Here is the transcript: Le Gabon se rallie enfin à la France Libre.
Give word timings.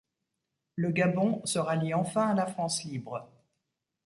Le 0.77 0.89
Gabon 0.89 1.45
se 1.45 1.59
rallie 1.59 1.93
enfin 1.93 2.31
à 2.31 2.33
la 2.33 2.47
France 2.47 2.83
Libre. 2.85 3.29